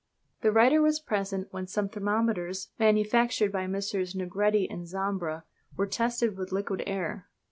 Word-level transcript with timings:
The 0.41 0.51
writer 0.51 0.81
was 0.81 0.99
present 0.99 1.49
when 1.51 1.67
some 1.67 1.87
thermometers, 1.87 2.69
manufactured 2.79 3.51
by 3.51 3.67
Messrs. 3.67 4.15
Negretti 4.15 4.65
and 4.67 4.87
Zambra, 4.87 5.43
were 5.77 5.85
tested 5.85 6.35
with 6.37 6.51
liquid 6.51 6.81
air. 6.87 7.27